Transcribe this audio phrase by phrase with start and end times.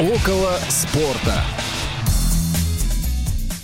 [0.00, 1.44] Около спорта.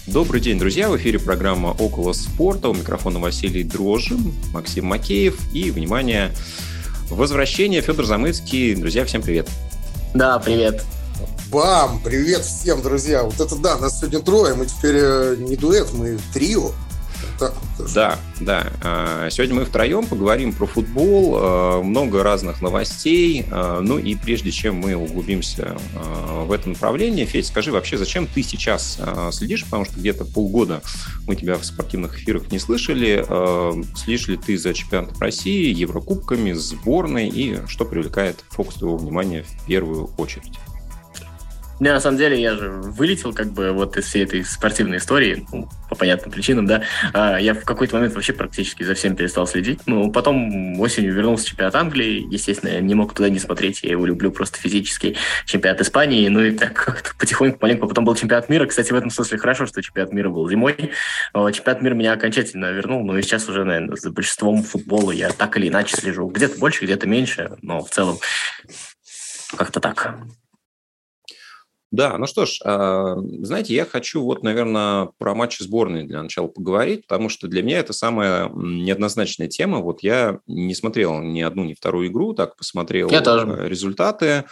[0.06, 0.90] Добрый день, друзья!
[0.90, 2.68] В эфире программа «Около спорта».
[2.68, 5.38] У микрофона Василий Дрожин, Максим Макеев.
[5.54, 6.34] И, внимание,
[7.08, 8.74] возвращение Федор Замыцкий.
[8.74, 9.48] Друзья, всем привет!
[10.12, 10.84] Да, привет!
[11.50, 12.02] Бам!
[12.04, 13.22] Привет всем, друзья!
[13.22, 14.52] Вот это да, нас сегодня трое.
[14.52, 16.72] Мы теперь э, не дуэт, мы трио.
[17.94, 18.72] Да, да.
[18.82, 23.44] А, сегодня мы втроем поговорим про футбол, а, много разных новостей.
[23.50, 28.42] А, ну и прежде чем мы углубимся в это направление, Федь, скажи вообще, зачем ты
[28.42, 28.98] сейчас
[29.32, 29.64] следишь?
[29.64, 30.82] Потому что где-то полгода
[31.26, 33.24] мы тебя в спортивных эфирах не слышали.
[33.96, 39.66] Следишь ли ты за чемпионатом России, Еврокубками, сборной и что привлекает фокус твоего внимания в
[39.66, 40.58] первую очередь?
[41.78, 45.46] Не, на самом деле, я же вылетел как бы вот из всей этой спортивной истории,
[45.52, 46.82] ну, по понятным причинам, да.
[47.12, 49.80] А, я в какой-то момент вообще практически за всем перестал следить.
[49.86, 52.26] Ну, потом осенью вернулся чемпионат Англии.
[52.30, 53.82] Естественно, я не мог туда не смотреть.
[53.82, 55.16] Я его люблю просто физически.
[55.44, 56.26] Чемпионат Испании.
[56.28, 57.86] Ну и так потихоньку, маленько.
[57.86, 58.66] Потом был чемпионат мира.
[58.66, 60.92] Кстати, в этом смысле хорошо, что чемпионат мира был зимой.
[61.34, 63.04] Чемпионат мира меня окончательно вернул.
[63.04, 66.26] Ну и сейчас уже, наверное, за большинством футбола я так или иначе слежу.
[66.28, 67.56] Где-то больше, где-то меньше.
[67.60, 68.18] Но в целом
[69.56, 70.16] как-то так.
[71.92, 76.48] Да, ну что ж, а, знаете, я хочу вот, наверное, про матчи сборной для начала
[76.48, 79.78] поговорить, потому что для меня это самая неоднозначная тема.
[79.78, 83.46] Вот я не смотрел ни одну, ни вторую игру, так посмотрел я тоже.
[83.46, 84.44] Э, результаты.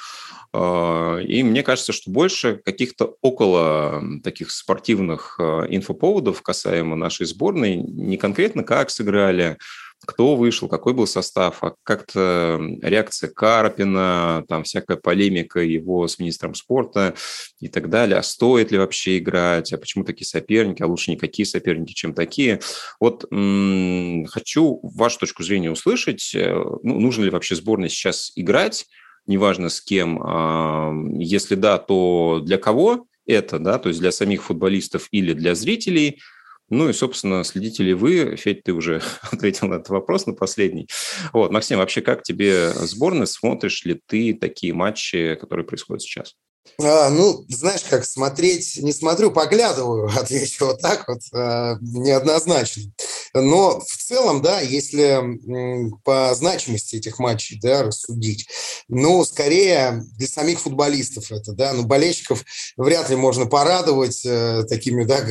[0.52, 7.76] А, и мне кажется, что больше каких-то около таких спортивных э, инфоповодов касаемо нашей сборной,
[7.76, 9.58] не конкретно как сыграли,
[10.06, 16.54] кто вышел, какой был состав, а как-то реакция Карпина, там всякая полемика его с министром
[16.54, 17.14] спорта
[17.60, 21.46] и так далее, а стоит ли вообще играть, а почему такие соперники, а лучше никакие
[21.46, 22.60] соперники, чем такие.
[23.00, 28.86] Вот м- хочу вашу точку зрения услышать, э, ну, нужно ли вообще сборной сейчас играть,
[29.26, 34.42] неважно с кем, а, если да, то для кого это, да, то есть для самих
[34.44, 36.20] футболистов или для зрителей–
[36.70, 39.02] ну и, собственно, следите ли вы, Федь, ты уже
[39.32, 40.88] ответил на этот вопрос, на последний.
[41.32, 43.26] Вот, Максим, вообще как тебе сборная?
[43.26, 46.34] Смотришь ли ты такие матчи, которые происходят сейчас?
[46.82, 52.84] А, ну, знаешь, как смотреть, не смотрю, поглядываю, отвечу вот так вот, а, неоднозначно.
[53.34, 55.20] Но в целом, да, если
[56.04, 58.46] по значимости этих матчей, да, рассудить,
[58.88, 62.44] ну, скорее для самих футболистов это, да, ну, болельщиков
[62.76, 65.24] вряд ли можно порадовать э, такими, да,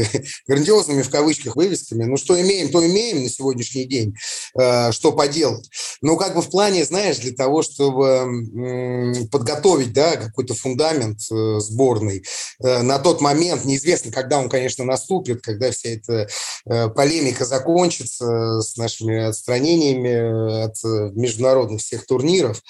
[0.48, 2.04] грандиозными в кавычках вывесками.
[2.04, 4.16] Ну, что имеем, то имеем на сегодняшний день,
[4.60, 5.70] э, что поделать.
[6.02, 11.60] Ну, как бы в плане, знаешь, для того, чтобы э, подготовить, да, какой-то фундамент э,
[11.60, 12.24] сборной
[12.64, 16.28] э, на тот момент, неизвестно, когда он, конечно, наступит, когда вся эта
[16.66, 22.62] э, полемика закончится с нашими отстранениями от э, международных всех турниров,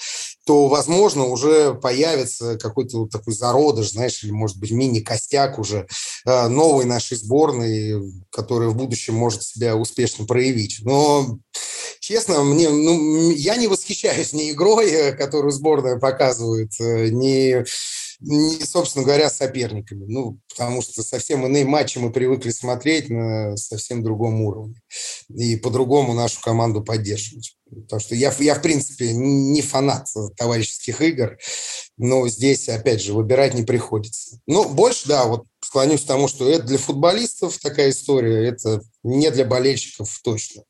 [0.45, 5.87] то, возможно, уже появится какой-то вот такой зародыш, знаешь, или, может быть, мини-костяк уже
[6.25, 10.79] э, новой нашей сборной, которая в будущем может себя успешно проявить.
[10.81, 11.37] Но
[11.99, 17.63] честно, мне, ну, я не восхищаюсь ни игрой, э, которую сборная показывает, ни
[18.23, 20.05] не, собственно говоря, соперниками.
[20.07, 24.75] Ну, потому что совсем иные матчи мы привыкли смотреть на совсем другом уровне.
[25.29, 27.57] И по-другому нашу команду поддерживать.
[27.69, 30.07] Потому что я, я, в принципе, не фанат
[30.37, 31.37] товарищеских игр,
[31.97, 34.39] но здесь, опять же, выбирать не приходится.
[34.47, 39.31] Но больше, да, вот склонюсь к тому, что это для футболистов такая история, это не
[39.31, 40.63] для болельщиков точно.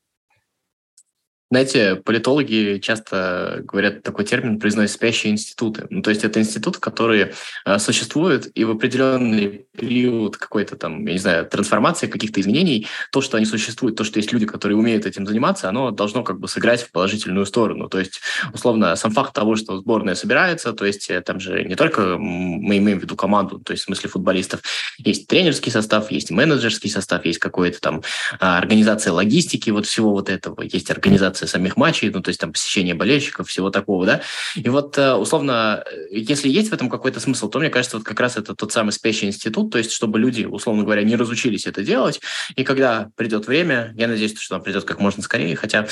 [1.54, 5.86] Знаете, политологи часто говорят такой термин, произносят спящие институты.
[5.88, 7.32] Ну, то есть это институты, которые
[7.64, 13.20] э, существуют, и в определенный период какой-то там, я не знаю, трансформации, каких-то изменений, то,
[13.20, 16.48] что они существуют, то, что есть люди, которые умеют этим заниматься, оно должно как бы
[16.48, 17.88] сыграть в положительную сторону.
[17.88, 18.20] То есть,
[18.52, 22.78] условно, сам факт того, что сборная собирается, то есть э, там же не только мы
[22.78, 24.60] имеем в виду команду, то есть в смысле футболистов,
[24.98, 28.02] есть тренерский состав, есть менеджерский состав, есть какая-то там
[28.40, 32.40] а, организация логистики вот всего вот этого, есть организация организация самих матчей, ну, то есть
[32.40, 34.20] там посещение болельщиков, всего такого, да.
[34.56, 38.20] И вот, э, условно, если есть в этом какой-то смысл, то, мне кажется, вот как
[38.20, 41.82] раз это тот самый спящий институт, то есть чтобы люди, условно говоря, не разучились это
[41.82, 42.20] делать,
[42.56, 45.86] и когда придет время, я надеюсь, что оно придет как можно скорее, хотя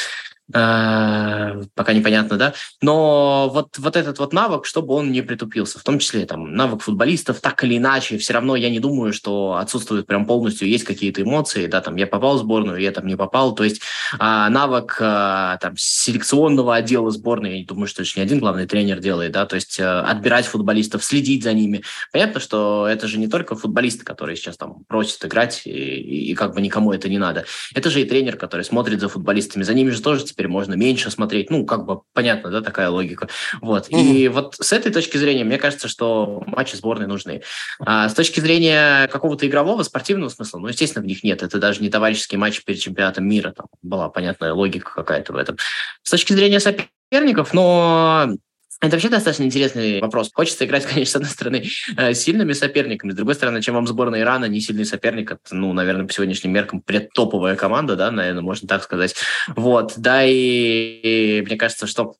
[0.54, 5.82] Э, пока непонятно, да, но вот, вот этот вот навык, чтобы он не притупился, в
[5.82, 10.06] том числе там навык футболистов, так или иначе, все равно я не думаю, что отсутствует
[10.06, 13.54] прям полностью, есть какие-то эмоции, да, там я попал в сборную, я там не попал,
[13.54, 13.80] то есть
[14.18, 18.66] а, навык а, там селекционного отдела сборной, я не думаю, что это не один главный
[18.66, 21.82] тренер делает, да, то есть а, отбирать футболистов, следить за ними.
[22.12, 26.34] Понятно, что это же не только футболисты, которые сейчас там просят играть, и, и, и
[26.34, 27.44] как бы никому это не надо.
[27.74, 30.74] Это же и тренер, который смотрит за футболистами, за ними же тоже теперь теперь можно
[30.74, 31.50] меньше смотреть.
[31.50, 33.28] Ну, как бы понятно, да, такая логика.
[33.60, 33.88] Вот.
[33.88, 34.00] Mm-hmm.
[34.00, 37.42] И вот с этой точки зрения, мне кажется, что матчи сборной нужны.
[37.78, 41.42] А с точки зрения какого-то игрового, спортивного смысла, ну, естественно, в них нет.
[41.42, 43.52] Это даже не товарищеский матч перед чемпионатом мира.
[43.56, 45.56] Там была понятная логика какая-то в этом.
[46.02, 48.34] С точки зрения соперников, но
[48.82, 50.30] это вообще достаточно интересный вопрос.
[50.34, 51.64] Хочется играть, конечно, с одной стороны,
[51.96, 55.72] э, сильными соперниками, с другой стороны, чем вам сборная Ирана не сильный соперник, это, ну,
[55.72, 59.14] наверное, по сегодняшним меркам предтоповая команда, да, наверное, можно так сказать.
[59.54, 62.16] Вот, да, и, и мне кажется, что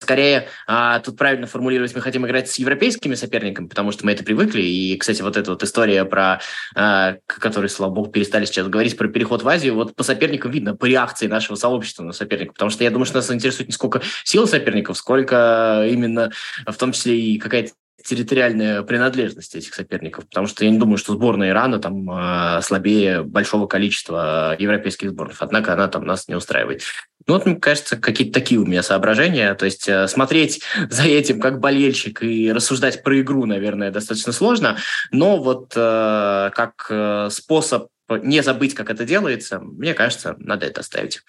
[0.00, 4.22] Скорее, а, тут правильно формулировать, мы хотим играть с европейскими соперниками, потому что мы это
[4.22, 4.62] привыкли.
[4.62, 6.40] И, кстати, вот эта вот история про,
[6.76, 10.76] а, которой, слава богу, перестали сейчас говорить, про переход в Азию, вот по соперникам видно,
[10.76, 12.54] по реакции нашего сообщества на соперников.
[12.54, 16.30] Потому что я думаю, что нас интересует не сколько сила соперников, сколько именно,
[16.64, 17.72] в том числе и какая-то
[18.04, 23.22] территориальная принадлежность этих соперников, потому что я не думаю, что сборная Ирана там э, слабее
[23.22, 26.82] большого количества европейских сборных, однако она там нас не устраивает.
[27.28, 31.40] Ну вот, мне кажется, какие-то такие у меня соображения, то есть э, смотреть за этим
[31.40, 34.78] как болельщик и рассуждать про игру, наверное, достаточно сложно,
[35.12, 40.80] но вот э, как э, способ не забыть, как это делается, мне кажется, надо это
[40.80, 41.20] оставить.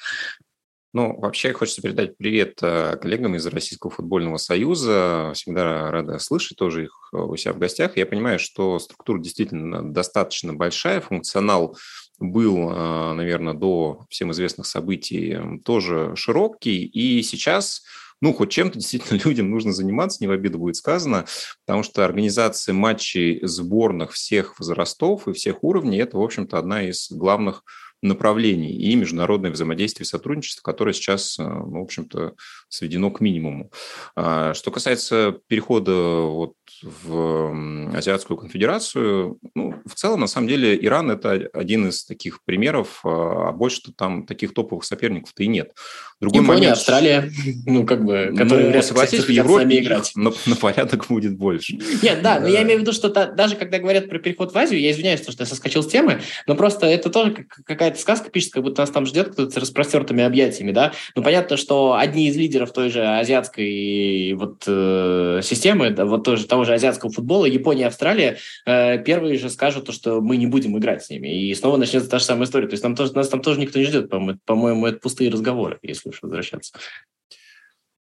[0.93, 5.33] Ну, вообще хочется передать привет коллегам из Российского футбольного союза.
[5.35, 7.95] Всегда рада слышать тоже их у себя в гостях.
[7.95, 11.77] Я понимаю, что структура действительно достаточно большая, функционал
[12.19, 16.85] был, э, наверное, до всем известных событий тоже широкий.
[16.85, 17.83] И сейчас
[18.21, 21.25] ну, хоть чем-то действительно людям нужно заниматься, не в обиду будет сказано,
[21.65, 27.09] потому что организация матчей сборных всех возрастов и всех уровней– это, в общем-то, одна из
[27.11, 27.63] главных
[28.01, 32.33] направлений и международное взаимодействие и сотрудничество, которое сейчас, ну, в общем-то,
[32.69, 33.71] сведено к минимуму.
[34.15, 41.11] А, что касается перехода вот в Азиатскую конфедерацию, ну, в целом, на самом деле, Иран–
[41.11, 45.73] это один из таких примеров, а, а больше-то там таких топовых соперников-то и нет.
[46.21, 46.77] Другой Япония, момент...
[46.77, 47.31] Австралия,
[47.65, 50.11] ну, как бы, которые, ну, согласись, в Европе играть.
[50.15, 51.77] На, на порядок будет больше.
[52.01, 54.81] Нет, да, но я имею в виду, что даже когда говорят про переход в Азию,
[54.81, 58.63] я извиняюсь, что я соскочил с темы, но просто это тоже какая-то сказка пишет, как
[58.63, 60.91] будто нас там ждет кто-то с распростертыми объятиями, да.
[61.15, 66.45] Ну, понятно, что одни из лидеров той же азиатской вот э, системы, да, вот тоже,
[66.45, 70.77] того же азиатского футбола, Япония Австралия, э, первые же скажут, то, что мы не будем
[70.77, 71.27] играть с ними.
[71.27, 72.67] И снова начнется та же самая история.
[72.67, 75.79] То есть нам тоже, нас там тоже никто не ждет, по-моему, по-моему это пустые разговоры,
[75.81, 76.73] если уж возвращаться.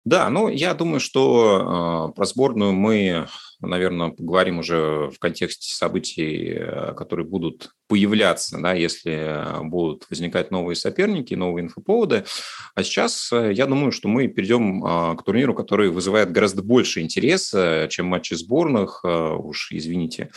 [0.06, 3.28] Да, ну, я думаю, что э, про сборную мы,
[3.62, 10.76] наверное, поговорим уже в контексте событий, э, которые будут появляться, да, если будут возникать новые
[10.76, 12.26] соперники, новые инфоповоды.
[12.76, 17.02] А сейчас э, я думаю, что мы перейдем а, к турниру, который вызывает гораздо больше
[17.02, 19.02] интереса, чем матчи сборных.
[19.04, 20.32] Э, уж извините,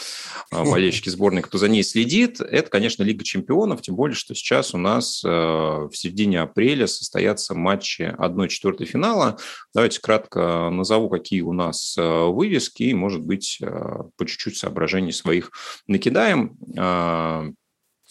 [0.51, 2.41] а, болельщики сборной, кто за ней следит.
[2.41, 7.55] Это, конечно, Лига чемпионов, тем более, что сейчас у нас э, в середине апреля состоятся
[7.55, 9.39] матчи 1-4 финала.
[9.75, 15.51] Давайте кратко назову, какие у нас вывески, и, может быть, по чуть-чуть соображений своих
[15.87, 16.57] накидаем.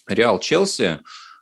[0.07, 0.99] Реал Челси,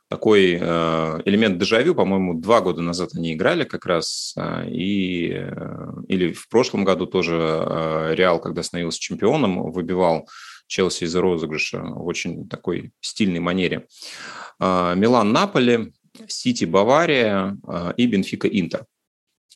[0.08, 5.92] такой э, элемент дежавю, по-моему, два года назад они играли как раз, э, и, э,
[6.08, 10.28] или в прошлом году тоже Реал, когда становился чемпионом, выбивал
[10.66, 13.86] Челси из розыгрыша в очень такой стильной манере.
[14.60, 15.92] Милан Наполи,
[16.28, 17.56] Сити Бавария
[17.96, 18.86] и Бенфика Интер.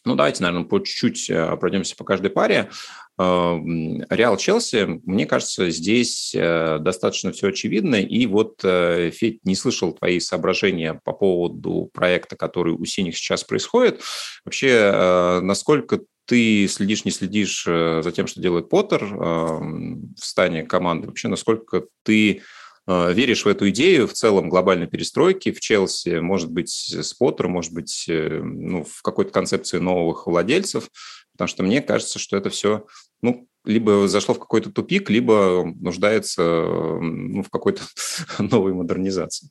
[0.08, 2.70] Ну, давайте, наверное, по чуть-чуть пройдемся по каждой паре.
[3.18, 7.96] Реал Челси, мне кажется, здесь э, достаточно все очевидно.
[7.96, 13.42] И вот, э, Федь, не слышал твои соображения по поводу проекта, который у синих сейчас
[13.42, 14.00] происходит.
[14.44, 21.08] Вообще, э, насколько ты следишь, не следишь за тем, что делает Поттер в стане команды?
[21.08, 22.42] Вообще, насколько ты
[22.88, 27.72] веришь в эту идею в целом глобальной перестройки в Челси, может быть, с Поттером, может
[27.72, 30.88] быть, ну, в какой-то концепции новых владельцев,
[31.32, 32.86] потому что мне кажется, что это все
[33.22, 37.82] ну, либо зашло в какой-то тупик, либо нуждается ну, в какой-то
[38.38, 39.50] новой модернизации.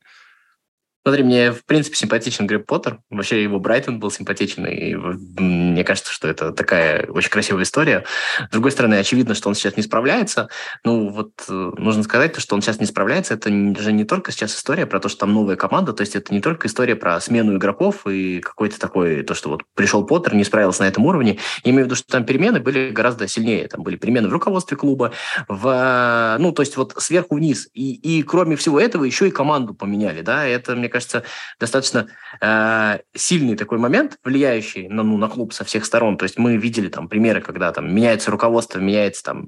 [1.08, 3.00] Смотри, мне, в принципе, симпатичен Гриб Поттер.
[3.10, 8.04] Вообще его Брайтон был симпатичен, и мне кажется, что это такая очень красивая история.
[8.50, 10.50] С другой стороны, очевидно, что он сейчас не справляется.
[10.84, 14.34] Ну, вот э, нужно сказать, то, что он сейчас не справляется, это же не только
[14.34, 17.22] сейчас история про то, что там новая команда, то есть это не только история про
[17.22, 21.40] смену игроков и какой-то такой, то, что вот пришел Поттер, не справился на этом уровне.
[21.64, 23.70] Я имею в виду, что там перемены были гораздо сильнее.
[23.70, 25.14] Там были перемены в руководстве клуба,
[25.48, 27.70] в, ну, то есть вот сверху вниз.
[27.74, 31.24] И, и кроме всего этого еще и команду поменяли, да, это, мне кажется, кажется,
[31.60, 32.08] достаточно
[32.42, 36.18] э, сильный такой момент, влияющий на, ну, на клуб со всех сторон.
[36.18, 39.46] То есть мы видели там примеры, когда там меняется руководство, меняется там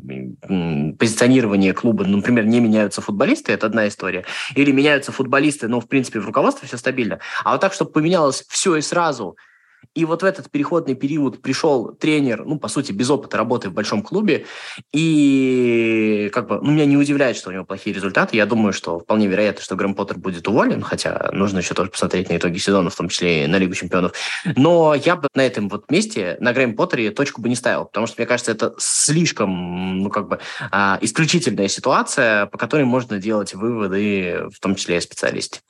[0.98, 4.26] позиционирование клуба, ну, например, не меняются футболисты, это одна история,
[4.56, 7.20] или меняются футболисты, но в принципе в руководстве все стабильно.
[7.44, 9.36] А вот так, чтобы поменялось все и сразу,
[9.96, 13.74] и вот в этот переходный период пришел тренер, ну, по сути, без опыта работы в
[13.74, 14.46] большом клубе,
[14.94, 18.38] и как бы, ну, меня не удивляет, что у него плохие результаты.
[18.38, 22.30] Я думаю, что вполне вероятно, что Грэм Поттер будет уволен, хотя нужно еще тоже посмотреть
[22.30, 24.14] на итоги сезона, в том числе и на Лигу чемпионов.
[24.56, 28.08] Но я бы на этом вот месте, на Грэм Поттере, точку бы не ставил, потому
[28.08, 30.40] что, мне кажется, это слишком, ну, как бы,
[30.72, 35.62] а, исключительная ситуация, по которой можно делать выводы, в том числе и специалисте.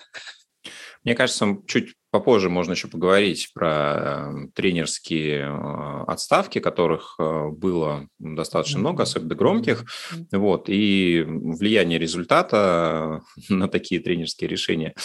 [1.04, 8.08] Мне кажется, чуть Попозже можно еще поговорить про эм, тренерские э, отставки, которых э, было
[8.18, 9.86] достаточно много, особенно громких.
[10.32, 14.96] Вот, и влияние результата на такие тренерские решения.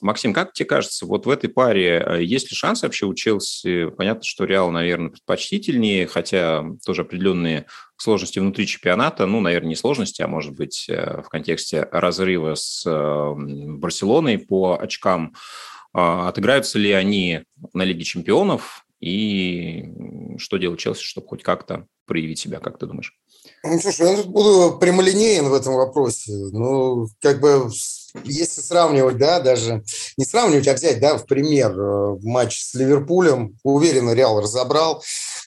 [0.00, 3.90] Максим, как тебе кажется, вот в этой паре э, есть ли шанс вообще у Челси?
[3.90, 7.66] Понятно, что Реал, наверное, предпочтительнее, хотя тоже определенные
[7.96, 14.38] сложности внутри чемпионата, ну, наверное, не сложности, а может быть в контексте разрыва с Барселоной
[14.38, 15.34] по очкам.
[15.98, 19.86] А, отыграются ли они на Лиге чемпионов и
[20.36, 23.14] что делать Челси, чтобы хоть как-то проявить себя, как ты думаешь?
[23.64, 26.32] Ну, слушай, я буду прямолинеен в этом вопросе.
[26.52, 27.70] Ну, как бы,
[28.24, 29.84] если сравнивать, да, даже
[30.18, 35.02] не сравнивать, а взять, да, в пример э, матч с Ливерпулем, уверенно, Реал разобрал.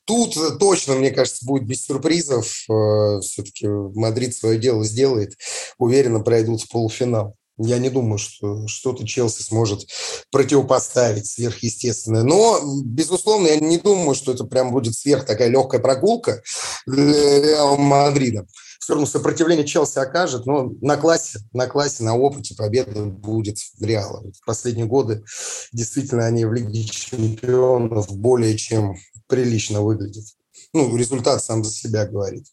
[0.09, 2.65] Тут точно, мне кажется, будет без сюрпризов.
[2.67, 5.35] Э, Все-таки Мадрид свое дело сделает.
[5.77, 7.35] Уверенно пройдут в полуфинал.
[7.59, 9.87] Я не думаю, что что-то Челси сможет
[10.31, 12.23] противопоставить сверхъестественное.
[12.23, 16.41] Но, безусловно, я не думаю, что это прям будет сверх такая легкая прогулка
[16.87, 18.47] для Мадрида.
[18.79, 24.23] Все равно сопротивление Челси окажет, но на классе, на классе, на опыте победа будет Реала.
[24.41, 25.23] В последние годы
[25.71, 28.95] действительно они в Лиге чемпионов более чем
[29.29, 30.25] прилично выглядят.
[30.73, 32.45] Ну, результат сам за себя говорит.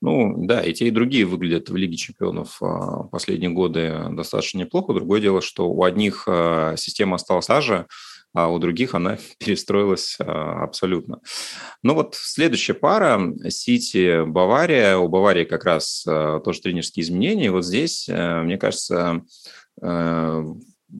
[0.00, 4.92] Ну, да, и те, и другие выглядят в Лиге чемпионов а, последние годы достаточно неплохо.
[4.92, 7.86] Другое дело, что у одних а, система осталась та же,
[8.34, 11.20] а у других она перестроилась а, абсолютно.
[11.82, 14.98] Ну вот следующая пара Сити-Бавария.
[14.98, 17.50] У Баварии как раз тоже тренерские изменения.
[17.50, 19.22] Вот здесь, мне кажется,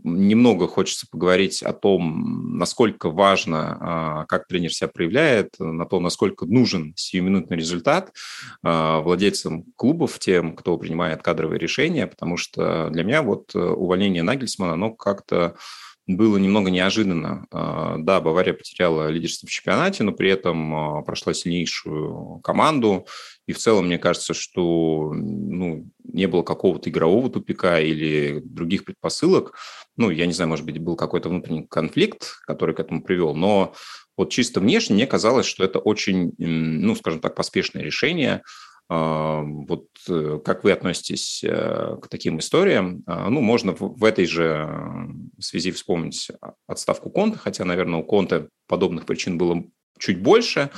[0.03, 6.47] немного хочется поговорить о том, насколько важно, а, как тренер себя проявляет, на то, насколько
[6.47, 8.13] нужен сиюминутный результат
[8.63, 14.23] а, владельцам клубов, тем, кто принимает кадровые решения, потому что для меня вот э, увольнение
[14.23, 15.57] Нагельсмана, оно как-то
[16.07, 17.47] было немного неожиданно.
[17.51, 23.07] А, да, Бавария потеряла лидерство в чемпионате, но при этом прошла сильнейшую команду.
[23.47, 29.55] И в целом, мне кажется, что ну, не было какого-то игрового тупика или других предпосылок.
[29.97, 33.75] Ну, я не знаю, может быть, был какой-то внутренний конфликт, который к этому привел, но
[34.17, 38.43] вот чисто внешне мне казалось, что это очень, ну, скажем так, поспешное решение.
[38.89, 43.03] А, вот э, как вы относитесь э, к таким историям?
[43.07, 44.69] А, ну, можно в этой же
[45.39, 46.29] связи вспомнить
[46.67, 49.65] отставку Конта, хотя, наверное, у Конта подобных причин было
[49.99, 50.71] чуть больше.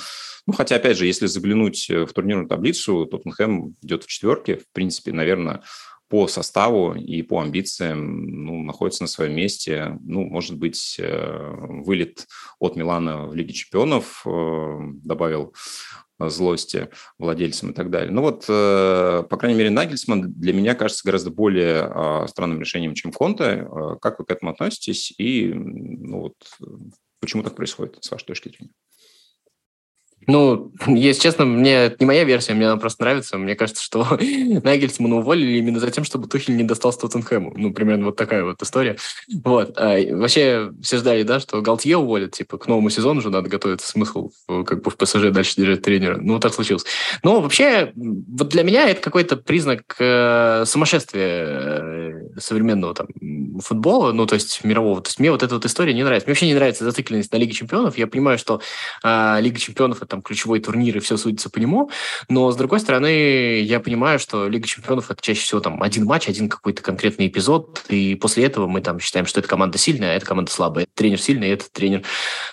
[0.46, 4.58] Ну, хотя, опять же, если заглянуть в турнирную таблицу, Тоттенхэм идет в четверке.
[4.58, 5.62] В принципе, наверное,
[6.08, 9.98] по составу и по амбициям ну, находится на своем месте.
[10.02, 12.26] Ну, может быть, э, вылет
[12.60, 15.54] от Милана в Лиге чемпионов э, добавил
[16.18, 18.11] злости владельцам и так далее.
[18.11, 22.94] Ну вот, э, по крайней мере, Нагельсман для меня кажется гораздо более а, странным решением,
[22.94, 23.68] чем Конте.
[24.00, 26.35] Как вы к этому относитесь и ну, вот,
[27.20, 28.73] почему так происходит, с вашей точки зрения?
[30.26, 33.38] Ну, если честно, мне это не моя версия, мне она просто нравится.
[33.38, 34.06] Мне кажется, что
[34.64, 37.54] Нагельсмана уволили именно за тем, чтобы Тухель не достался Тоттенхэму.
[37.56, 38.97] Ну, примерно вот такая вот история.
[39.42, 39.75] Вот.
[39.76, 43.87] А, вообще, все ждали, да, что Галтье уволят, типа, к новому сезону уже надо готовиться,
[43.87, 46.18] смысл как бы в ПСЖ дальше держать тренера.
[46.21, 46.85] Ну, так случилось.
[47.23, 53.09] Но вообще, вот для меня это какой-то признак э, сумасшествия э, современного там
[53.61, 55.00] футбола, ну, то есть мирового.
[55.00, 56.26] То есть мне вот эта вот история не нравится.
[56.26, 57.99] Мне вообще не нравится зацикленность на Лиге чемпионов.
[57.99, 58.61] Я понимаю, что
[59.02, 61.90] э, Лига чемпионов– это там ключевой турнир, и все судится по нему.
[62.28, 66.28] Но, с другой стороны, я понимаю, что Лига чемпионов– это чаще всего там один матч,
[66.28, 70.14] один какой-то конкретный эпизод, и после этого мы там считаем, что эта команда сильная, а
[70.14, 70.85] эта команда слабая.
[70.85, 72.02] Этот тренер сильный, а этот тренер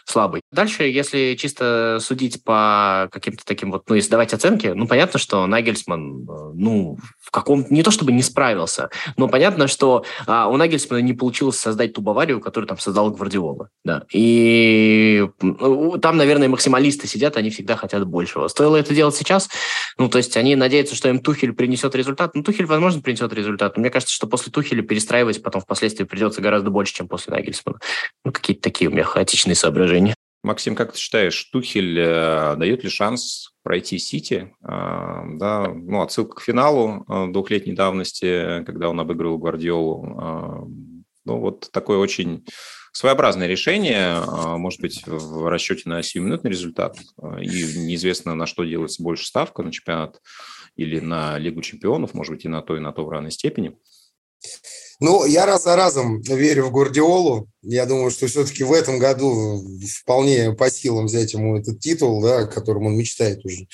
[0.05, 0.41] слабый.
[0.51, 5.45] Дальше, если чисто судить по каким-то таким вот, ну, если давать оценки, ну, понятно, что
[5.47, 10.57] Нагельсман, э, ну, в каком не то чтобы не справился, но понятно, что а, у
[10.57, 13.69] Нагельсмана не получилось создать ту Баварию, которую там создал Гвардиола.
[13.83, 14.03] Да.
[14.11, 15.27] И
[16.01, 18.47] там, наверное, максималисты сидят, они всегда хотят большего.
[18.47, 19.49] Стоило это делать сейчас?
[19.97, 22.35] Ну, то есть они надеются, что им Тухель принесет результат.
[22.35, 26.41] Ну, Тухель, возможно, принесет результат, но мне кажется, что после Тухеля перестраивать потом впоследствии придется
[26.41, 27.79] гораздо больше, чем после Нагельсмана.
[28.25, 30.15] Ну, какие-то такие у меня хаотичные соображения.
[30.43, 34.53] Максим, как ты считаешь, Тухель э, дает ли шанс пройти Сити?
[34.61, 40.05] Э, да, ну, отсылка к финалу э, двухлетней давности, когда он обыграл Гвардиолу.
[40.05, 42.45] Э, ну, вот такое очень
[42.93, 48.63] своеобразное решение, э, может быть, в расчете на сиюминутный результат, э, и неизвестно, на что
[48.63, 50.21] делается больше ставка, на чемпионат
[50.75, 53.77] или на Лигу чемпионов, может быть, и на то, и на то в равной степени.
[55.03, 57.49] Ну, я раз за разом верю в Гвардиолу.
[57.61, 59.61] Я думаю, что все-таки в этом году
[59.99, 63.67] вполне по силам взять ему этот титул, да, о котором он мечтает уже.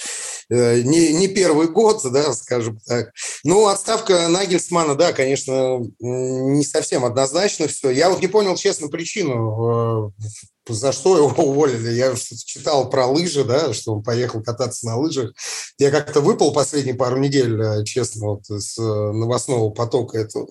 [0.49, 3.11] Э, не, не первый год, да, скажем так.
[3.43, 7.91] Ну, отставка Нагельсмана, да, конечно, не совсем однозначно все.
[7.91, 10.23] Я вот не понял, честно, причину э,
[10.73, 11.91] за что его уволили.
[11.91, 15.33] Я читал про лыжи, да, что он поехал кататься на лыжах.
[15.77, 20.47] Я как-то выпал последние пару недель, э, честно, вот с э, новостного потока этого.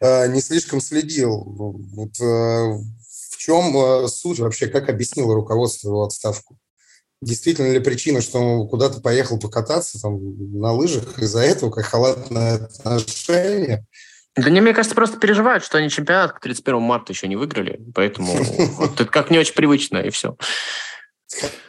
[0.00, 1.42] Э, не слишком следил.
[1.44, 6.58] Вот, в чем суть вообще, как объяснило руководство его отставку?
[7.20, 10.18] Действительно ли причина, что он куда-то поехал покататься там,
[10.58, 13.86] на лыжах, из-за этого как халатное отношение–
[14.36, 17.80] да не, мне кажется, просто переживают, что они чемпионат к 31 марта еще не выиграли,
[17.94, 18.32] поэтому
[18.80, 20.36] это как не очень привычно, и все.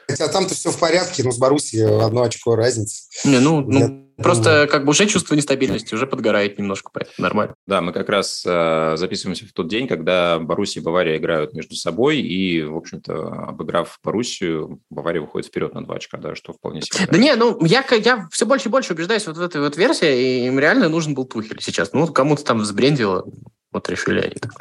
[0.08, 3.04] Хотя там-то все в порядке, но с Боруссией одно очко разница.
[3.26, 7.56] Не, ну, ну просто как бы уже чувство нестабильности, уже подгорает немножко, поэтому нормально.
[7.68, 11.76] Да, мы как раз э, записываемся в тот день, когда Боруссия и Бавария играют между
[11.76, 13.14] собой, и, в общем-то,
[13.50, 17.08] обыграв Боруссию, Бавария выходит вперед на два очка, да, что вполне себе.
[17.10, 20.42] Да не, ну, я, я все больше и больше убеждаюсь вот в этой вот версии,
[20.42, 21.94] и им реально нужен был Тухель сейчас.
[21.94, 23.26] Ну, кому-то там взбрендило,
[23.72, 24.52] вот решили они так.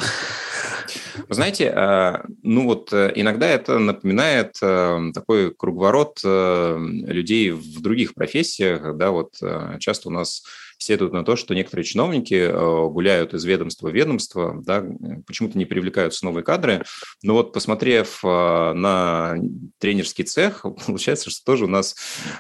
[1.28, 8.14] Вы знаете, э, ну вот э, иногда это напоминает э, такой круговорот людей в других
[8.14, 9.35] профессиях, да, вот
[9.78, 10.42] часто у нас
[10.78, 12.50] сетуют на то, что некоторые чиновники
[12.88, 14.85] гуляют из ведомства в ведомство, да,
[15.26, 16.85] почему-то не привлекаются новые кадры.
[17.23, 19.35] Но вот посмотрев на
[19.78, 21.97] тренерский цех, получается, что тоже у нас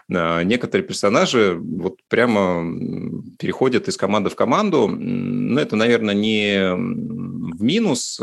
[0.08, 2.62] некоторые персонажи вот прямо
[3.38, 4.86] переходят из команды в команду.
[4.86, 6.76] Ну, это, наверное, не
[7.58, 8.20] в минус,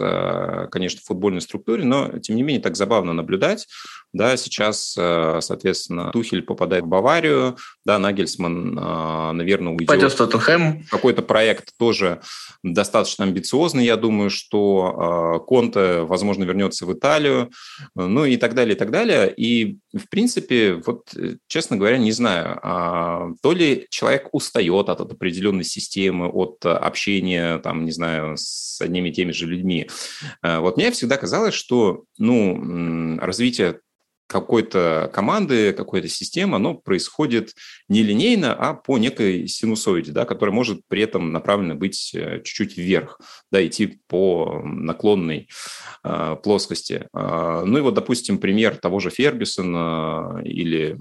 [0.72, 3.68] конечно, в футбольной структуре, но, тем не менее, так забавно наблюдать.
[4.14, 8.74] Да, сейчас, соответственно, Тухель попадает в Баварию, да, Нагельсман,
[9.36, 10.86] наверное, уйдет пойдет в Тоттенхэм.
[10.90, 12.22] Какой-то проект тоже
[12.64, 13.86] достаточно амбициозный.
[13.86, 17.52] Я думаю, что э, Конте, возможно, вернется в Италию,
[17.96, 19.34] ну и так далее, и так далее.
[19.36, 21.14] И, в принципе, вот,
[21.48, 27.86] честно говоря, не знаю, а, то ли человек устает от определенной системы, от общения, там,
[27.86, 29.90] не знаю, с одними и теми же людьми.
[30.42, 33.80] Э, вот мне всегда казалось, что, ну, развитие
[34.28, 37.54] какой-то команды, какой-то системы, оно происходит
[37.88, 42.78] не линейно, а по некой синусоиде, да, которая может при этом направлена быть э, чуть-чуть
[42.78, 43.20] вверх,
[43.52, 45.48] да, идти по наклонной
[46.04, 47.08] э, плоскости.
[47.14, 50.98] Э, ну и вот, допустим, пример того же Фергюсона или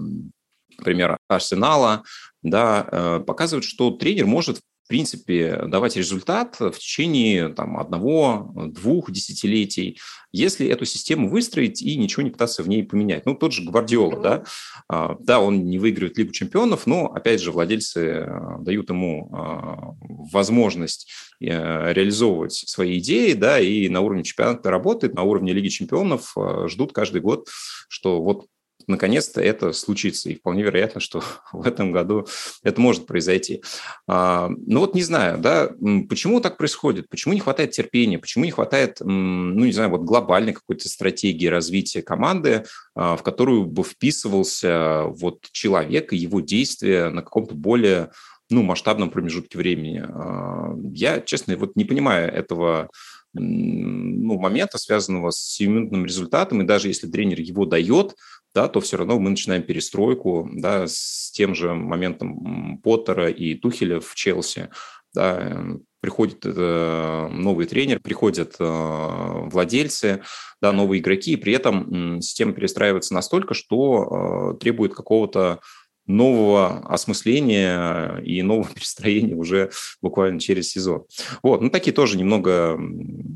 [0.83, 2.03] пример Арсенала,
[2.45, 9.97] да, э, показывает, что тренер может в принципе, давать результат в течение там, одного-двух десятилетий,
[10.31, 13.25] если эту систему выстроить и ничего не пытаться в ней поменять.
[13.25, 14.43] Ну, тот же Гвардиола, да,
[14.87, 19.95] а, да, он не выигрывает Лигу чемпионов, но, опять же, владельцы а, дают ему а,
[20.31, 26.35] возможность э, реализовывать свои идеи, да, и на уровне чемпионата работает, на уровне Лиги чемпионов
[26.67, 27.49] ждут каждый год,
[27.89, 28.45] что вот
[28.87, 30.29] наконец-то это случится.
[30.29, 32.27] И вполне вероятно, что в этом году
[32.63, 33.63] это может произойти.
[34.07, 35.69] А, ну вот не знаю, да,
[36.09, 40.53] почему так происходит, почему не хватает терпения, почему не хватает, ну не знаю, вот глобальной
[40.53, 47.21] какой-то стратегии развития команды, а, в которую бы вписывался вот человек и его действия на
[47.21, 48.11] каком-то более
[48.49, 50.03] ну, масштабном промежутке времени.
[50.07, 52.89] А, я, честно, вот не понимаю этого
[53.37, 58.15] ну, момента, связанного с сиюминутным результатом, и даже если тренер его дает,
[58.55, 63.99] да, то все равно мы начинаем перестройку да, с тем же моментом Поттера и Тухеля
[63.99, 64.69] в Челси.
[65.13, 65.61] Да,
[65.99, 70.23] приходит э, новый тренер, приходят э, владельцы,
[70.61, 75.59] да, новые игроки, и при этом э, система перестраивается настолько, что э, требует какого-то
[76.05, 81.05] нового осмысления и нового перестроения уже буквально через сезон.
[81.43, 82.79] Вот, ну такие тоже немного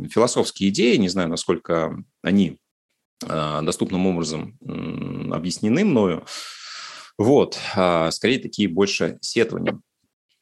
[0.09, 2.59] философские идеи, не знаю, насколько они
[3.21, 4.57] доступным образом
[5.31, 6.25] объяснены мною.
[7.17, 9.81] Вот, а, скорее такие больше сетования.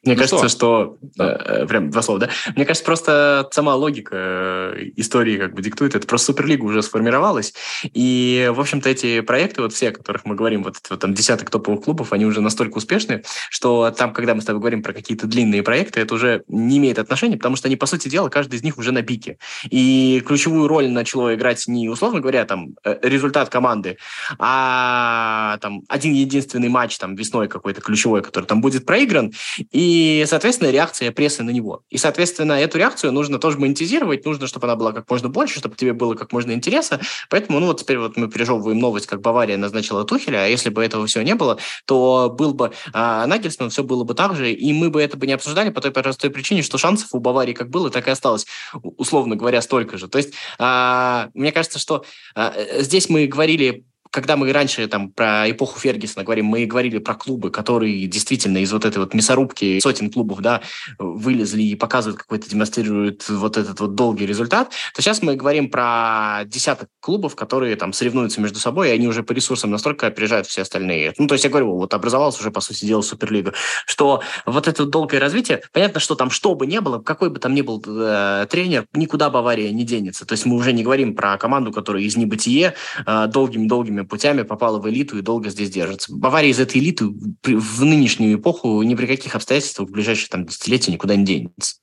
[0.03, 0.97] Мне ну кажется, что...
[0.97, 1.41] что да.
[1.43, 2.29] э, прям два слова, да?
[2.55, 5.95] Мне кажется, просто сама логика э, истории как бы диктует.
[5.95, 7.53] Это просто Суперлига уже сформировалась.
[7.83, 11.49] И, в общем-то, эти проекты, вот все, о которых мы говорим, вот, вот там десяток
[11.49, 15.25] топовых клубов, они уже настолько успешны, что там, когда мы с тобой говорим про какие-то
[15.25, 18.63] длинные проекты, это уже не имеет отношения, потому что они, по сути дела, каждый из
[18.63, 19.39] них уже на пике.
[19.69, 23.97] И ключевую роль начало играть не, условно говоря, там, э, результат команды,
[24.37, 29.33] а там один единственный матч там весной какой-то ключевой, который там будет проигран,
[29.71, 31.83] и и, соответственно, реакция прессы на него.
[31.89, 35.77] И, соответственно, эту реакцию нужно тоже монетизировать, нужно, чтобы она была как можно больше, чтобы
[35.77, 36.99] тебе было как можно интереса.
[37.29, 40.83] Поэтому, ну вот теперь вот мы пережевываем новость, как Бавария назначила Тухеля, а если бы
[40.83, 44.73] этого всего не было, то был бы а, Нагельсман, все было бы так же, и
[44.73, 47.69] мы бы это бы не обсуждали по той простой причине, что шансов у Баварии как
[47.69, 50.09] было, так и осталось, условно говоря, столько же.
[50.09, 52.03] То есть, а, мне кажется, что
[52.35, 53.85] а, здесь мы говорили
[54.17, 58.73] когда мы раньше там про эпоху Фергисона говорим, мы говорили про клубы, которые действительно из
[58.73, 60.61] вот этой вот мясорубки сотен клубов, да,
[60.97, 66.41] вылезли и показывают какой-то, демонстрируют вот этот вот долгий результат, то сейчас мы говорим про
[66.47, 70.63] десяток клубов, которые там соревнуются между собой, и они уже по ресурсам настолько опережают все
[70.63, 71.13] остальные.
[71.19, 73.53] Ну, то есть я говорю, вот образовалась уже, по сути дела, Суперлига,
[73.85, 77.53] что вот это долгое развитие, понятно, что там что бы ни было, какой бы там
[77.53, 80.25] ни был э, тренер, никуда Бавария не денется.
[80.25, 82.73] То есть мы уже не говорим про команду, которая из небытие
[83.05, 86.13] э, долгими-долгими путями попала в элиту и долго здесь держится.
[86.13, 90.91] Бавария из этой элиты в нынешнюю эпоху ни при каких обстоятельствах в ближайшие там, десятилетия
[90.91, 91.75] никуда не денется.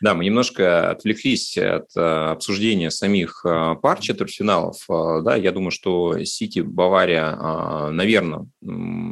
[0.00, 4.76] Да, мы немножко отвлеклись от э, обсуждения самих э, пар четвертьфиналов.
[4.88, 8.46] Э, да, я думаю, что Сити, Бавария, наверное,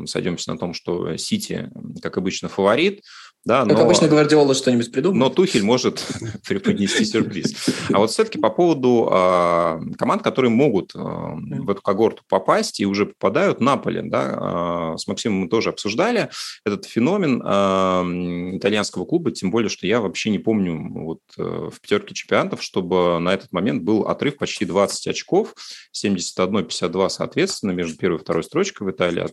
[0.06, 1.70] сойдемся на том, что Сити,
[2.02, 3.02] как обычно, фаворит.
[3.44, 5.20] Да, как но, обычно Гвардиола что-нибудь придумает.
[5.20, 6.04] Но Тухель может
[6.46, 7.54] преподнести сюрприз.
[7.92, 12.86] А вот все-таки по поводу э, команд, которые могут э, в эту когорту попасть и
[12.86, 16.28] уже попадают, Наполе, да, э, с Максимом мы тоже обсуждали
[16.64, 21.80] этот феномен э, итальянского клуба, тем более, что я вообще не помню вот э, в
[21.80, 25.54] пятерке чемпионатов, чтобы на этот момент был отрыв почти 20 очков,
[25.94, 29.26] 71-52 соответственно, между первой и второй строчкой в Италии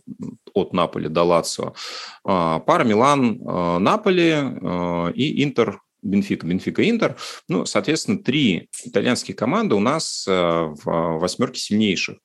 [0.56, 1.74] от, Наполи до Лацио.
[2.24, 7.16] Э, пара Милан-Наполи Наполи э, и Интер Бенфика, Бенфика, Интер.
[7.48, 12.18] Ну, соответственно, три итальянские команды у нас в восьмерке сильнейших.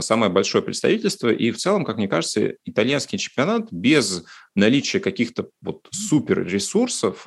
[0.00, 1.28] Самое большое представительство.
[1.28, 7.26] И в целом, как мне кажется, итальянский чемпионат без наличия каких-то вот супер ресурсов,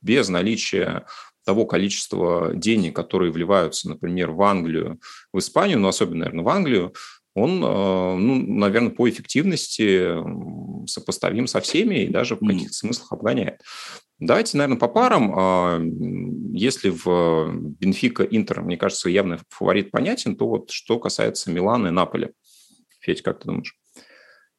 [0.00, 1.04] без наличия
[1.44, 5.00] того количества денег, которые вливаются, например, в Англию,
[5.32, 6.94] в Испанию, но особенно, наверное, в Англию,
[7.34, 10.14] он, э, ну, наверное, по эффективности
[10.86, 13.60] сопоставим со всеми и даже в каких-то смыслах обгоняет.
[14.20, 15.32] Давайте, наверное, по парам.
[15.36, 15.80] А,
[16.52, 21.90] если в Бенфика Интер, мне кажется, явный фаворит понятен, то вот что касается Милана и
[21.90, 22.30] Наполи.
[23.00, 23.76] Федь, как ты думаешь?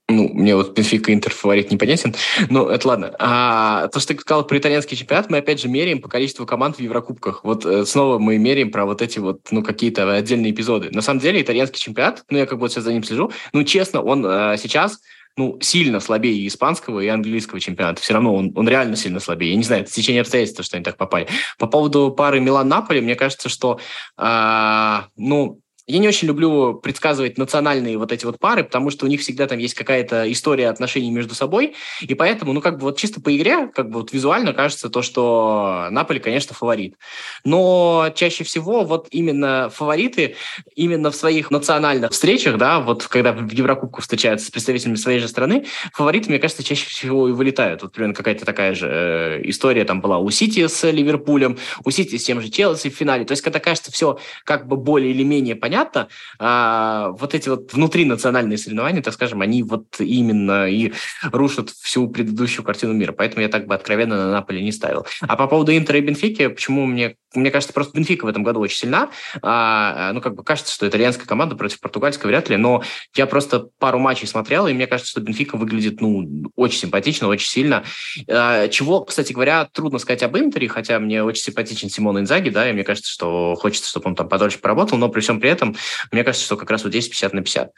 [0.07, 2.13] Ну, мне вот Бенфика Интер фаворит непонятен,
[2.49, 3.15] но это ладно.
[3.17, 6.77] А то, что ты сказал про итальянский чемпионат, мы опять же меряем по количеству команд
[6.77, 7.43] в Еврокубках.
[7.43, 10.91] Вот э, снова мы меряем про вот эти вот, ну, какие-то отдельные эпизоды.
[10.91, 13.63] На самом деле итальянский чемпионат, ну, я как бы вот сейчас за ним слежу, ну,
[13.63, 14.99] честно, он э, сейчас
[15.37, 18.01] ну, сильно слабее испанского и английского чемпионата.
[18.01, 19.51] Все равно он, он реально сильно слабее.
[19.51, 21.27] Я не знаю, это течение обстоятельств, что они так попали.
[21.57, 23.79] По поводу пары Милан-Наполи, мне кажется, что,
[24.17, 29.09] э, ну, я не очень люблю предсказывать национальные вот эти вот пары, потому что у
[29.09, 32.97] них всегда там есть какая-то история отношений между собой, и поэтому, ну, как бы вот
[32.97, 36.95] чисто по игре, как бы вот визуально кажется то, что Наполи, конечно, фаворит.
[37.43, 40.35] Но чаще всего вот именно фавориты
[40.75, 45.27] именно в своих национальных встречах, да, вот когда в Еврокубку встречаются с представителями своей же
[45.27, 47.83] страны, фавориты, мне кажется, чаще всего и вылетают.
[47.83, 52.17] Вот примерно какая-то такая же э, история там была у Сити с Ливерпулем, у Сити
[52.17, 53.25] с тем же Челси в финале.
[53.25, 56.07] То есть, когда кажется все как бы более или менее понятно, понятно,
[56.39, 62.63] а вот эти вот внутринациональные соревнования, так скажем, они вот именно и рушат всю предыдущую
[62.63, 63.11] картину мира.
[63.11, 65.05] Поэтому я так бы откровенно на Наполе не ставил.
[65.21, 68.59] А по поводу Интера и Бенфики, почему мне мне кажется, просто Бенфика в этом году
[68.59, 69.09] очень сильна.
[69.41, 72.83] А, ну, как бы кажется, что итальянская команда против португальской вряд ли, но
[73.15, 77.49] я просто пару матчей смотрел, и мне кажется, что Бенфика выглядит, ну, очень симпатично, очень
[77.49, 77.83] сильно.
[78.29, 82.69] А, чего, кстати говоря, трудно сказать об Интере, хотя мне очень симпатичен Симон Инзаги, да,
[82.69, 85.75] и мне кажется, что хочется, чтобы он там подольше поработал, но при всем при этом
[86.11, 87.71] мне кажется, что как раз вот здесь 50 на 50.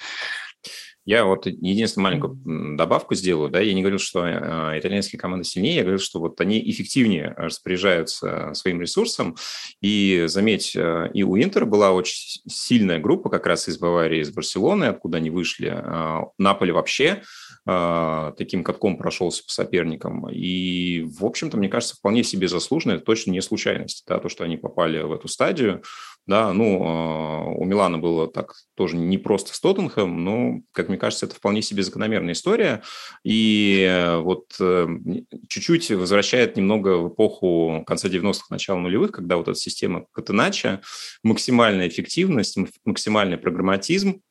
[1.07, 5.75] Я вот единственную маленькую добавку сделаю, да, я не говорил, что э, итальянские команды сильнее,
[5.75, 9.37] я говорил, что вот они эффективнее распоряжаются своим ресурсом,
[9.79, 14.31] и заметь, э, и у Интера была очень сильная группа как раз из Баварии, из
[14.31, 17.23] Барселоны, откуда они вышли, э, Наполе вообще
[18.37, 23.31] таким катком прошелся по соперникам, и, в общем-то, мне кажется, вполне себе заслуженно, это точно
[23.31, 25.83] не случайность, да, то, что они попали в эту стадию,
[26.27, 30.97] Да, ну, а, у Милана было так тоже не просто с Тоттенхэм, но, как мне
[30.97, 32.83] кажется, это вполне себе закономерная история.
[33.23, 34.87] И э, вот э,
[35.47, 40.81] чуть-чуть возвращает немного в эпоху конца 90-х, начала нулевых, когда вот эта система Катенача,
[41.23, 44.21] максимальная эффективность, максимальный программатизм,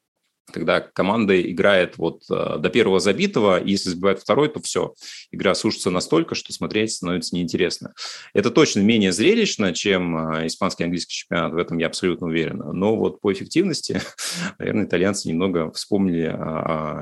[0.52, 4.94] когда команда играет вот э, до первого забитого, и если забивает второй, то все,
[5.30, 7.94] игра сушится настолько, что смотреть становится неинтересно.
[8.32, 12.58] Это точно менее зрелищно, чем э, испанский и английский чемпионат, в этом я абсолютно уверен.
[12.72, 14.00] Но вот по эффективности,
[14.58, 16.26] наверное, итальянцы немного вспомнили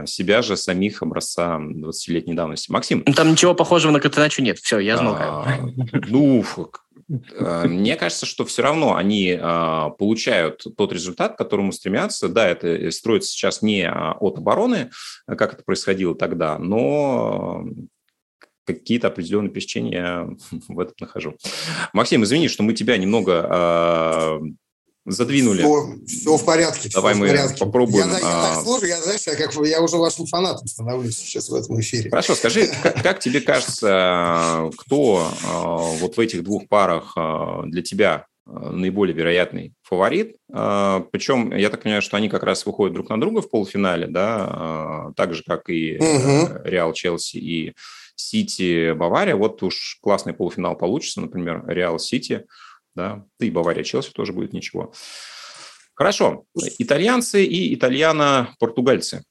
[0.06, 2.70] себя же, самих образца 20-летней давности.
[2.70, 3.02] Максим?
[3.02, 5.16] Там ничего похожего на Катеначу нет, все, я знал.
[5.18, 5.58] А,
[6.08, 12.28] ну, Э, мне кажется, что все равно они а, получают тот результат, к которому стремятся.
[12.28, 14.90] Да, это строится сейчас не а, от обороны,
[15.26, 17.66] как это происходило тогда, но
[18.64, 20.28] какие-то определенные впечатления я
[20.68, 21.36] в этом нахожу.
[21.92, 24.40] Максим, извини, что мы тебя немного а,
[25.06, 25.62] задвинули.
[25.62, 26.88] Все, все в порядке.
[26.92, 27.64] Давай мы порядке.
[27.64, 28.08] попробуем.
[28.08, 31.54] Я, я так слушаю, я, знаешь, я, как, я уже вашим фанатом становлюсь сейчас в
[31.54, 32.10] этом эфире.
[32.10, 35.30] Хорошо, скажи, как, как тебе кажется, кто
[36.00, 37.16] вот в этих двух парах
[37.66, 40.36] для тебя наиболее вероятный фаворит.
[40.48, 45.12] Причем, я так понимаю, что они как раз выходят друг на друга в полуфинале, да,
[45.16, 46.58] так же, как и угу.
[46.64, 47.74] Реал Челси и
[48.16, 49.36] Сити Бавария.
[49.36, 52.44] Вот уж классный полуфинал получится, например, Реал Сити–
[52.94, 54.92] да, да и Бавария Челси тоже будет ничего.
[55.94, 56.44] Хорошо,
[56.78, 59.22] итальянцы и итальяно-португальцы.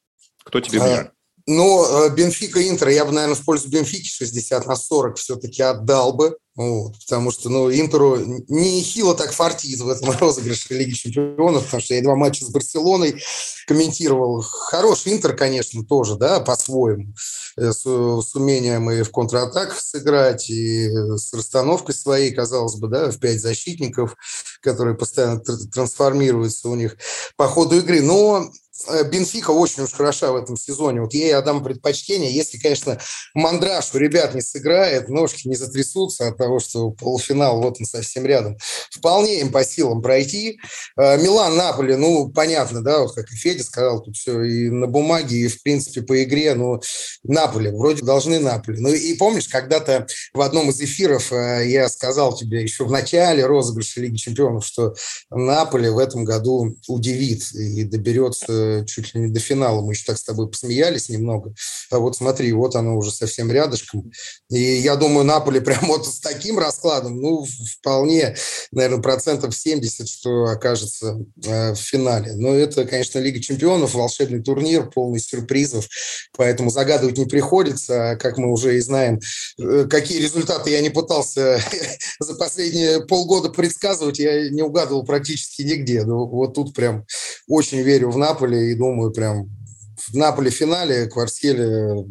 [0.43, 1.12] Кто тебе а, ближе?
[1.45, 6.13] Ну, э, Бенфика Интер, я бы, наверное, в пользу Бенфики 60 на 40 все-таки отдал
[6.13, 6.38] бы.
[6.56, 11.82] Вот, потому что, ну, Интеру не хило так фартит в этом розыгрыше Лиги Чемпионов, потому
[11.82, 13.21] что я два матча с Барселоной
[13.67, 14.41] комментировал.
[14.41, 17.13] Хороший Интер, конечно, тоже, да, по-своему,
[17.58, 23.12] э, с, с умением и в контратаках сыграть, и с расстановкой своей, казалось бы, да,
[23.12, 24.15] в пять защитников,
[24.62, 26.95] которые постоянно трансформируются у них
[27.36, 28.01] по ходу игры.
[28.01, 28.62] Но Э,
[29.06, 31.02] Бенфика очень уж хороша в этом сезоне.
[31.02, 32.34] Вот ей отдам предпочтение.
[32.34, 33.00] Если, конечно,
[33.34, 38.26] Мандраж у ребят не сыграет, ножки не затрясутся от того, что полуфинал вот он совсем
[38.26, 38.58] рядом.
[38.91, 40.60] Вполне им по силам пройти.
[40.98, 44.88] Э, Милан, Наполи, ну, понятно, да, вот как и Федя сказал, тут все и на
[44.88, 46.82] бумаге, и, в принципе, по игре, ну,
[47.24, 48.80] Наполи, вроде должны Наполи.
[48.80, 53.46] Ну, и помнишь, когда-то в одном из эфиров э, я сказал тебе еще в начале
[53.46, 54.96] розыгрыша Лиги Чемпионов, что
[55.30, 59.82] Наполи в этом году удивит и доберется чуть ли не до финала.
[59.82, 61.54] Мы еще так с тобой посмеялись немного.
[61.92, 64.12] А вот смотри, вот оно уже совсем рядышком.
[64.50, 67.46] И я думаю, Наполи прям вот с таким раскладом, ну,
[67.80, 68.36] вполне,
[68.72, 72.34] наверное, процентов 70, что окажется э, в финале.
[72.34, 75.88] Но это, конечно, Лига чемпионов, волшебный турнир, полный сюрпризов,
[76.36, 78.12] поэтому загадывать не приходится.
[78.12, 79.20] А как мы уже и знаем,
[79.60, 81.60] э, какие результаты я не пытался
[82.20, 86.04] за последние полгода предсказывать, я не угадывал практически нигде.
[86.04, 87.06] Но вот тут прям
[87.48, 89.50] очень верю в Наполе и думаю, прям
[89.98, 92.06] в Наполе финале, Кварсхеле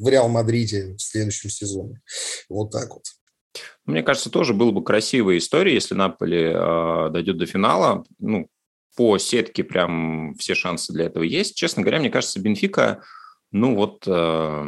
[0.00, 2.00] в Реал Мадриде в следующем сезоне.
[2.48, 3.04] Вот так вот.
[3.86, 8.04] Мне кажется, тоже было бы красивая история, если Наполе э, дойдет до финала.
[8.18, 8.48] Ну,
[8.96, 11.56] по сетке прям все шансы для этого есть.
[11.56, 13.02] Честно говоря, мне кажется, Бенфика,
[13.50, 14.62] ну вот, э,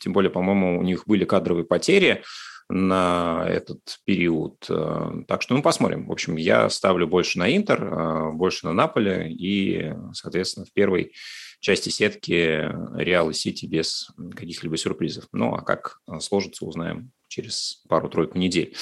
[0.00, 2.22] тем более, по-моему, у них были кадровые потери
[2.68, 4.66] на этот период.
[4.68, 6.06] Э, так что, ну, посмотрим.
[6.06, 11.12] В общем, я ставлю больше на Интер, э, больше на Наполе и, соответственно, в первой
[11.60, 15.26] части сетки Реал и Сити без каких-либо сюрпризов.
[15.32, 18.74] Ну, а как сложится, узнаем через пару-тройку недель.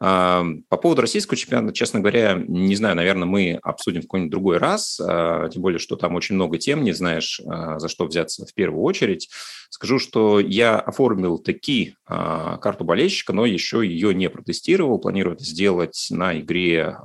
[0.00, 4.58] А, по поводу российского чемпионата, честно говоря, не знаю, наверное, мы обсудим в какой-нибудь другой
[4.58, 8.44] раз, а, тем более, что там очень много тем, не знаешь, а, за что взяться
[8.44, 9.30] в первую очередь.
[9.70, 14.98] Скажу, что я оформил таки карту болельщика, но еще ее не протестировал.
[14.98, 16.96] Планирую это сделать на игре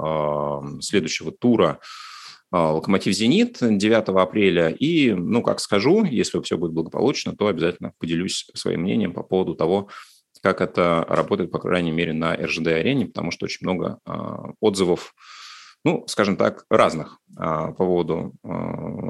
[0.80, 1.80] следующего тура
[2.52, 4.70] Локомотив «Зенит» 9 апреля.
[4.70, 9.56] И, ну, как скажу, если все будет благополучно, то обязательно поделюсь своим мнением по поводу
[9.56, 9.90] того,
[10.42, 15.14] как это работает, по крайней мере, на РЖД-арене, потому что очень много а, отзывов
[15.86, 18.50] ну, скажем так, разных а, по поводу а,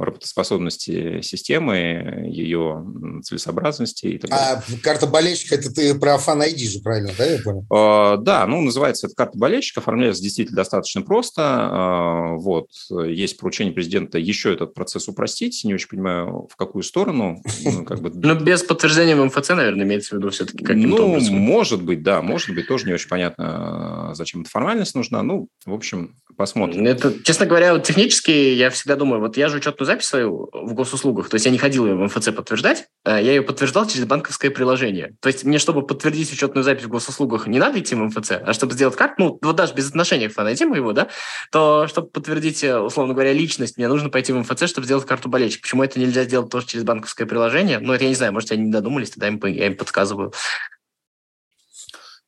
[0.06, 2.86] работоспособности системы, ее
[3.24, 4.62] целесообразности и так далее.
[4.68, 7.65] А карта болельщика, это ты про Fan ID же, правильно, да, я понял?
[7.72, 11.42] А, да, ну, называется это карта болельщика, оформляется действительно достаточно просто.
[11.42, 12.68] А, вот,
[13.08, 17.42] есть поручение президента еще этот процесс упростить, не очень понимаю, в какую сторону.
[17.63, 18.12] Ну, как бы...
[18.13, 21.36] ну без подтверждения в МФЦ, наверное, имеется в виду все-таки каким-то Ну, образом.
[21.36, 25.24] может быть, да, может быть, тоже не очень понятно, зачем эта формальность нужна.
[25.24, 26.86] Ну, в общем, посмотрим.
[26.86, 30.73] Это, честно говоря, вот технически я всегда думаю, вот я же учетную запись свою в
[30.73, 34.05] госуслугах, то есть я не ходил ее в МФЦ подтверждать, а я ее подтверждал через
[34.05, 35.15] банковское приложение.
[35.21, 38.53] То есть мне, чтобы подтвердить учетную запись в госуслугах, не надо идти в МФЦ, а
[38.53, 41.08] чтобы сделать как, ну, вот даже без отношения к фанатизму его, да,
[41.51, 45.29] то чтобы подтвердить, э, условно говоря, личность, мне нужно пойти в МФЦ, чтобы сделать карту
[45.29, 45.62] болельщика.
[45.62, 47.79] Почему это нельзя сделать тоже через банковское приложение?
[47.79, 50.34] Ну, это я не знаю, может, они не додумались, тогда им, я им подсказываю.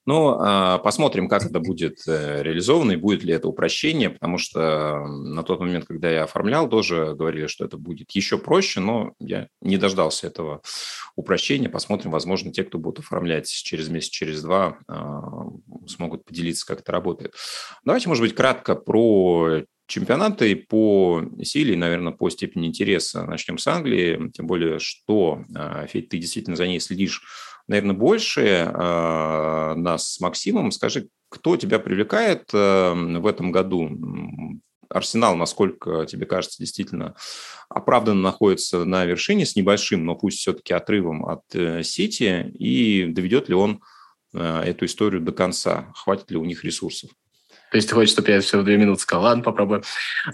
[0.06, 5.06] Ну, а, посмотрим, как это будет э, реализовано и будет ли это упрощение, потому что
[5.06, 9.48] на тот момент, когда я оформлял, тоже говорили, что это будет еще проще, но я
[9.62, 10.62] не дождался этого
[11.16, 11.70] упрощения.
[11.70, 15.22] Посмотрим, возможно, те, кто будут оформлять через месяц, через два, а,
[15.88, 17.36] смогут поделиться, как это работает.
[17.84, 19.62] Давайте, может быть, кратко про
[19.92, 23.24] чемпионаты по силе, наверное, по степени интереса.
[23.26, 27.22] Начнем с Англии, тем более, что, а, Федь, ты действительно за ней следишь
[27.68, 30.72] наверное, больше э, нас с Максимом.
[30.72, 33.90] Скажи, кто тебя привлекает э, в этом году?
[34.90, 37.16] Арсенал, насколько тебе кажется, действительно
[37.70, 43.48] оправданно находится на вершине с небольшим, но пусть все-таки отрывом от э, Сити, и доведет
[43.48, 43.82] ли он
[44.34, 45.92] э, эту историю до конца?
[45.96, 47.12] Хватит ли у них ресурсов?
[47.72, 49.24] То есть ты хочешь, чтобы я все в две минуты сказал?
[49.24, 49.82] Ладно, попробуем.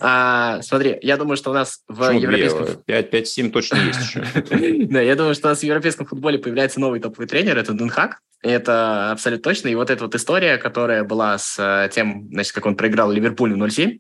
[0.01, 2.65] А, смотри, я думаю, что у нас в Почему европейском...
[2.87, 4.87] 5-7 точно есть еще.
[4.87, 8.19] Да, я думаю, что у нас в европейском футболе появляется новый топовый тренер, это Денхак.
[8.41, 9.67] Это абсолютно точно.
[9.67, 13.55] И вот эта вот история, которая была с э, тем, значит, как он проиграл Ливерпулю
[13.55, 13.99] 0-7,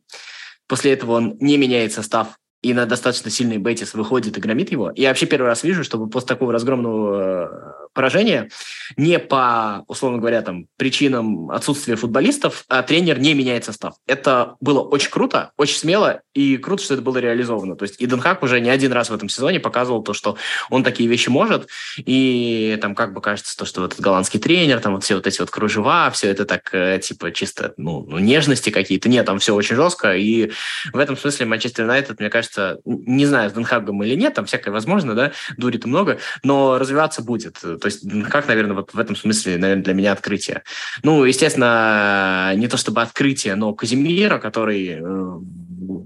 [0.67, 4.91] после этого он не меняет состав и на достаточно сильный Бетис выходит и громит его.
[4.95, 8.49] Я вообще первый раз вижу, чтобы после такого разгромного э, поражение
[8.95, 13.95] не по, условно говоря, там, причинам отсутствия футболистов, а тренер не меняет состав.
[14.05, 17.75] Это было очень круто, очень смело, и круто, что это было реализовано.
[17.75, 20.37] То есть Иден Хак уже не один раз в этом сезоне показывал то, что
[20.69, 24.79] он такие вещи может, и там как бы кажется то, что вот этот голландский тренер,
[24.79, 28.19] там вот все вот эти вот кружева, все это так э, типа чисто, ну, ну
[28.19, 29.09] нежности какие-то.
[29.09, 30.51] Нет, там все очень жестко, и
[30.93, 34.69] в этом смысле Манчестер Юнайтед, мне кажется, не знаю, с Денхагом или нет, там всякое
[34.69, 37.55] возможно, да, дурит много, но развиваться будет.
[37.59, 40.63] То есть как, наверное, вот в этом смысле, наверное, для меня открытие.
[41.03, 45.39] Ну, естественно, не то чтобы открытие, но Казимира, который э,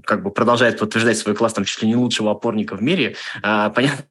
[0.05, 3.69] как бы продолжает подтверждать свой класс там чуть ли не лучшего опорника в мире, а,
[3.69, 4.05] понятно,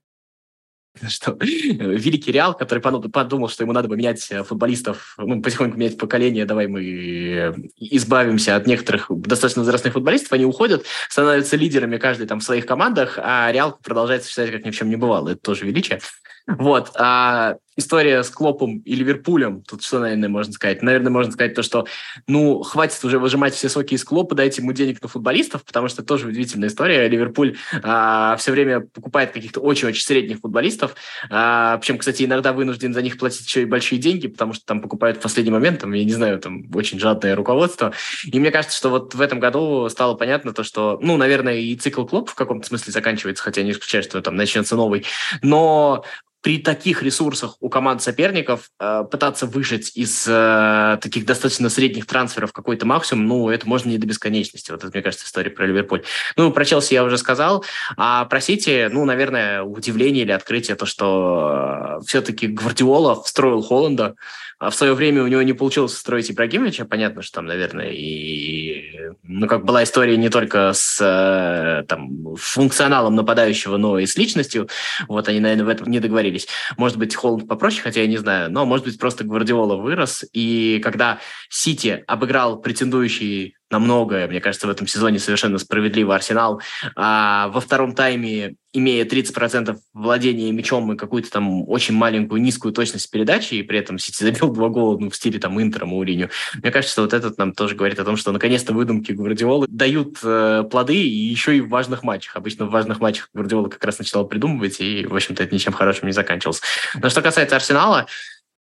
[1.09, 5.99] что великий Реал, который подумал, что ему надо бы менять э, футболистов, ну, потихоньку менять
[5.99, 12.27] поколение, давай мы э, избавимся от некоторых достаточно возрастных футболистов, они уходят, становятся лидерами каждый
[12.27, 15.31] там в своих командах, а Реал продолжает существовать как ни в чем не бывало.
[15.31, 16.01] Это тоже величие.
[16.47, 16.93] Вот.
[16.97, 20.83] А история с Клопом и Ливерпулем, тут что, наверное, можно сказать?
[20.83, 21.87] Наверное, можно сказать то, что,
[22.27, 26.03] ну, хватит уже выжимать все соки из Клопа, дайте ему денег на футболистов, потому что
[26.03, 27.09] тоже удивительная история.
[27.09, 30.95] Ливерпуль а, все время покупает каких-то очень-очень средних футболистов,
[31.31, 34.81] а, причем, кстати, иногда вынужден за них платить еще и большие деньги, потому что там
[34.81, 37.93] покупают в последний момент, там, я не знаю, там очень жадное руководство.
[38.25, 41.75] И мне кажется, что вот в этом году стало понятно то, что, ну, наверное, и
[41.77, 45.05] цикл Клоп в каком-то смысле заканчивается, хотя не исключаю, что там начнется новый,
[45.43, 46.05] но
[46.43, 52.53] при таких ресурсах у команд соперников э, пытаться выжать из э, таких достаточно средних трансферов
[52.53, 54.71] какой-то максимум, ну, это можно не до бесконечности.
[54.71, 56.03] Вот это, мне кажется, история про Ливерпуль.
[56.37, 57.65] Ну, про Челси я уже сказал.
[57.97, 64.17] А про Сити, ну, наверное, удивление или открытие, то, что э, все-таки Гвардиола встроил Холланда.
[64.59, 66.85] А в свое время у него не получилось строить Ибрагимовича.
[66.85, 68.90] Понятно, что там, наверное, и...
[69.23, 74.69] Ну, как была история не только с э, там, функционалом нападающего, но и с личностью.
[75.09, 76.49] Вот они, наверное, в этом не договорились.
[76.77, 78.51] Может быть, Холланд попроще, хотя я не знаю.
[78.51, 80.25] Но, может быть, просто Гвардиола вырос.
[80.33, 81.19] И когда
[81.49, 86.61] Сити обыграл претендующий на многое, мне кажется, в этом сезоне совершенно справедливо Арсенал.
[86.97, 93.11] А во втором тайме, имея 30% владения мячом и какую-то там очень маленькую низкую точность
[93.11, 96.31] передачи, и при этом Сити забил два гола ну, в стиле там Интера, Мауриню,
[96.63, 100.19] мне кажется, что вот этот нам тоже говорит о том, что наконец-то выдумки Гвардиолы дают
[100.23, 102.37] э, плоды и еще и в важных матчах.
[102.37, 106.07] Обычно в важных матчах Гвардиола как раз начинал придумывать, и, в общем-то, это ничем хорошим
[106.07, 106.61] не заканчивалось.
[107.01, 108.07] Но что касается Арсенала,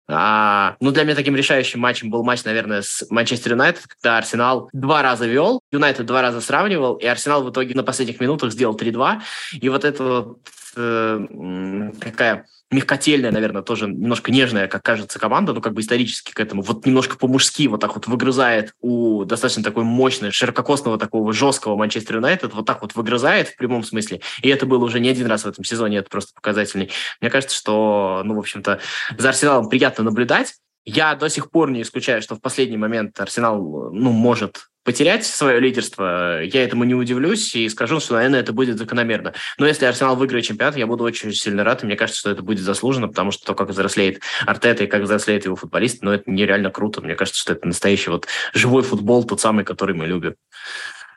[0.09, 4.69] а, ну, для меня таким решающим матчем был матч, наверное, с Манчестер Юнайтед, когда Арсенал
[4.73, 8.77] два раза вел, Юнайтед два раза сравнивал, и Арсенал в итоге на последних минутах сделал
[8.77, 9.21] 3-2.
[9.61, 10.39] И вот это вот
[10.77, 16.41] э, какая мягкотельная, наверное, тоже немножко нежная, как кажется, команда, но как бы исторически к
[16.41, 21.77] этому, вот немножко по-мужски вот так вот выгрызает у достаточно такой мощной, ширококосного такого жесткого
[21.77, 24.21] Манчестер Юнайтед, вот так вот выгрызает в прямом смысле.
[24.43, 26.91] И это было уже не один раз в этом сезоне, это просто показательный.
[27.21, 28.81] Мне кажется, что, ну, в общем-то,
[29.17, 30.55] за Арсеналом приятно наблюдать,
[30.87, 35.59] я до сих пор не исключаю, что в последний момент Арсенал ну, может потерять свое
[35.59, 39.35] лидерство, я этому не удивлюсь и скажу, что, наверное, это будет закономерно.
[39.59, 42.43] Но если Арсенал выиграет чемпионат, я буду очень сильно рад, и мне кажется, что это
[42.43, 46.31] будет заслуженно, потому что то, как взрослеет Артета и как взрослеет его футболист, ну, это
[46.31, 47.01] нереально круто.
[47.03, 50.37] Мне кажется, что это настоящий вот живой футбол, тот самый, который мы любим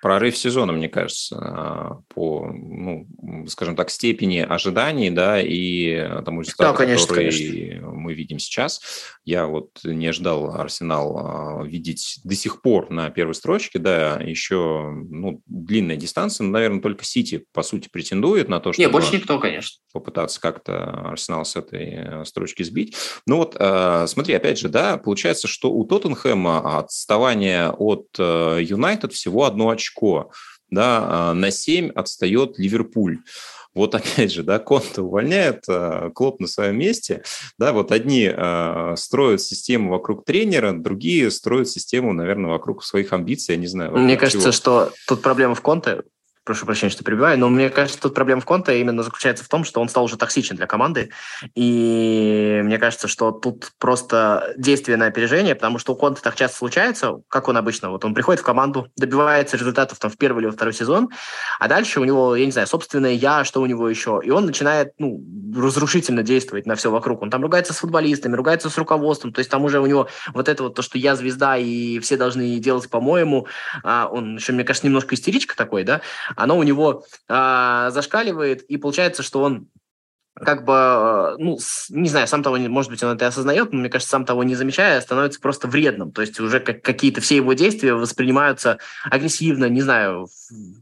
[0.02, 3.08] прорыв сезона, мне кажется, а, по, ну,
[3.48, 7.92] скажем так, степени ожиданий, да, и тому результату, да, конечно, который конечно.
[7.92, 8.82] мы видим сейчас.
[9.26, 14.92] Я вот не ожидал Арсенал а, видеть до сих пор на первой строчке, да, еще,
[15.10, 18.82] ну, длинная дистанция, но, наверное, только Сити, по сути, претендует на то, что...
[18.82, 19.80] Не, больше никто, конечно.
[19.92, 22.96] Попытаться как-то Арсенал с этой э, строчки сбить.
[23.26, 29.14] Ну вот, а, смотри, опять же, да, получается, что у Тоттенхэма отставание от э, Юнайтед
[29.14, 30.32] всего одно очко очко,
[30.70, 33.20] да, а, на 7 отстает Ливерпуль.
[33.76, 37.24] Вот опять же, да, Конта увольняет, а, Клоп на своем месте,
[37.58, 43.56] да, вот одни э, строят систему вокруг тренера, другие строят систему, наверное, вокруг своих амбиций,
[43.56, 43.96] я не знаю.
[43.98, 44.52] Мне кажется, чего.
[44.52, 46.02] что тут проблема в Конте,
[46.50, 49.64] прошу прощения, что перебиваю, но мне кажется, тут проблема в Конте именно заключается в том,
[49.64, 51.12] что он стал уже токсичен для команды,
[51.54, 56.58] и мне кажется, что тут просто действие на опережение, потому что у Конте так часто
[56.58, 60.46] случается, как он обычно, вот он приходит в команду, добивается результатов там в первый или
[60.48, 61.10] во второй сезон,
[61.60, 64.48] а дальше у него, я не знаю, собственное я, что у него еще, и он
[64.48, 65.24] начинает, ну,
[65.56, 69.52] разрушительно действовать на все вокруг, он там ругается с футболистами, ругается с руководством, то есть
[69.52, 72.90] там уже у него вот это вот то, что я звезда, и все должны делать
[72.90, 73.46] по-моему,
[73.84, 76.02] а он еще, мне кажется, немножко истеричка такой, да,
[76.40, 79.68] оно у него э, зашкаливает, и получается, что он
[80.44, 81.58] как бы, э, ну,
[81.90, 84.56] не знаю, сам того, может быть, он это осознает, но мне кажется, сам того не
[84.56, 86.12] замечая, становится просто вредным.
[86.12, 88.78] То есть уже как, какие-то все его действия воспринимаются
[89.10, 90.28] агрессивно, не знаю,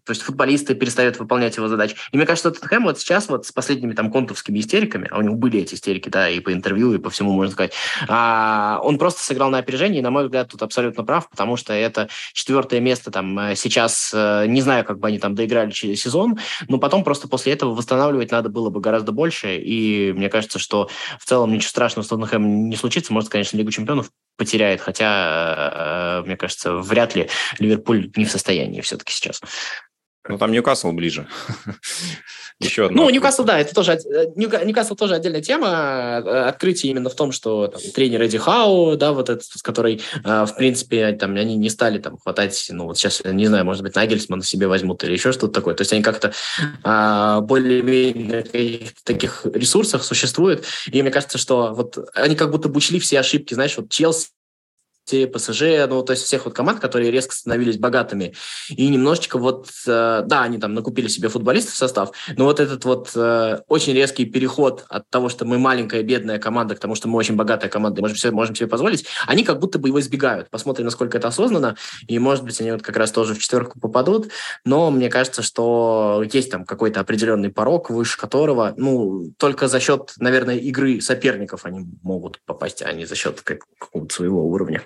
[0.05, 1.95] то есть футболисты перестают выполнять его задачи.
[2.11, 5.35] И мне кажется, Тоттенхэм вот сейчас вот с последними там контовскими истериками, а у него
[5.35, 7.73] были эти истерики, да, и по интервью, и по всему, можно сказать,
[8.07, 11.73] а, он просто сыграл на опережение, и, на мой взгляд, тут абсолютно прав, потому что
[11.73, 16.37] это четвертое место там э, сейчас, э, не знаю, как бы они там доиграли сезон,
[16.67, 19.61] но потом просто после этого восстанавливать надо было бы гораздо больше, дальше.
[19.61, 20.89] И мне кажется, что
[21.19, 23.13] в целом ничего страшного с Тоттенхэмом не случится.
[23.13, 27.29] Может, конечно, Лигу чемпионов потеряет, хотя, э, мне кажется, вряд ли
[27.59, 29.41] Ливерпуль не в состоянии все-таки сейчас.
[30.29, 31.27] Ну, там Ньюкасл ближе.
[32.59, 33.03] Еще одно.
[33.03, 35.67] Ну, Ньюкасл, да, это тоже, э, Ньюкасл тоже отдельная тема.
[36.25, 40.01] Э, открытие именно в том, что там, тренер Эдди Хау, да, вот этот, с которой,
[40.23, 43.83] э, в принципе, там, они не стали там хватать, ну, вот сейчас, не знаю, может
[43.83, 45.75] быть, Нагельсмана себе возьмут или еще что-то такое.
[45.75, 46.33] То есть они как-то
[46.83, 50.65] а, более-менее таких ресурсах существуют.
[50.91, 54.29] И мне кажется, что вот они как будто бы учли все ошибки, знаешь, вот Челси
[55.13, 58.33] ПСЖ, ну, то есть всех вот команд, которые резко становились богатыми.
[58.69, 62.85] И немножечко вот, э, да, они там накупили себе футболистов в состав, но вот этот
[62.85, 67.07] вот э, очень резкий переход от того, что мы маленькая бедная команда, к тому, что
[67.07, 69.99] мы очень богатая команда, и можем себе, можем себе позволить, они как будто бы его
[69.99, 70.49] избегают.
[70.49, 71.75] Посмотрим, насколько это осознанно,
[72.07, 74.29] и, может быть, они вот как раз тоже в четверку попадут,
[74.65, 80.13] но мне кажется, что есть там какой-то определенный порог, выше которого, ну, только за счет,
[80.19, 84.83] наверное, игры соперников они могут попасть, а не за счет какого-то своего уровня.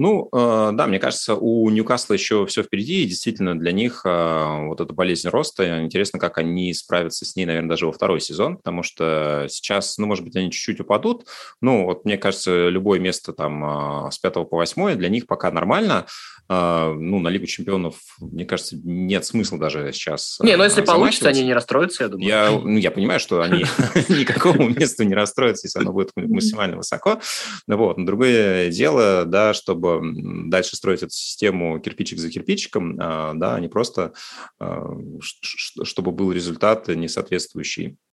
[0.00, 4.66] Ну, э, да, мне кажется, у Ньюкасла еще все впереди, и действительно для них э,
[4.66, 8.56] вот эта болезнь роста, интересно, как они справятся с ней, наверное, даже во второй сезон,
[8.56, 11.26] потому что сейчас, ну, может быть, они чуть-чуть упадут,
[11.60, 15.50] ну, вот мне кажется, любое место там э, с 5 по 8 для них пока
[15.50, 16.06] нормально, а,
[16.50, 21.44] ну, на Лигу чемпионов, мне кажется, нет смысла даже сейчас Не, но если получится, они
[21.44, 22.26] не расстроятся, я думаю.
[22.26, 23.64] Я, ну, я понимаю, что они
[24.08, 27.20] никакому месту не расстроятся, если оно будет максимально высоко.
[27.68, 27.98] Вот.
[27.98, 30.00] Но другое дело, да, чтобы
[30.50, 34.12] дальше строить эту систему кирпичик за кирпичиком, а, да, а не просто,
[35.84, 38.09] чтобы был результат не соответствующий а,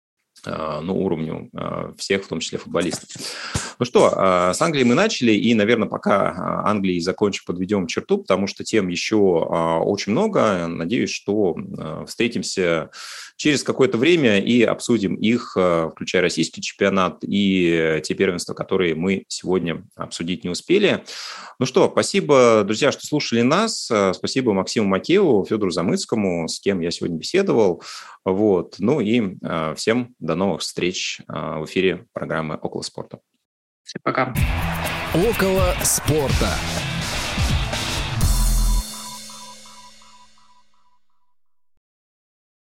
[0.45, 3.09] ну, уровню а, всех, в том числе футболистов.
[3.79, 8.47] Ну что, а, с Англией мы начали, и, наверное, пока Англии закончим, подведем черту, потому
[8.47, 10.67] что тем еще очень много.
[10.67, 11.55] Надеюсь, что
[12.07, 12.89] встретимся
[13.35, 15.57] через какое-то время и обсудим их,
[15.91, 21.03] включая российский чемпионат и те первенства, которые мы сегодня обсудить не успели.
[21.59, 23.89] Ну что, спасибо, друзья, что слушали нас.
[24.13, 27.83] Спасибо Максиму Макееву, Федору Замыцкому, с кем я сегодня беседовал.
[28.25, 28.75] Вот.
[28.79, 29.35] Ну и
[29.75, 33.19] всем до новых встреч э, в эфире программы «Около спорта».
[33.83, 34.33] Всем пока.
[35.13, 36.49] «Около спорта».